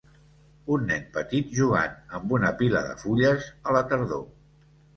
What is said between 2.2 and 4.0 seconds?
amb una pila de fulles a la